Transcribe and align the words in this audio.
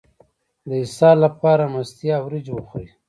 د 0.67 0.71
اسهال 0.83 1.17
لپاره 1.25 1.63
مستې 1.73 2.07
او 2.17 2.21
وریجې 2.25 2.51
وخورئ 2.55 2.87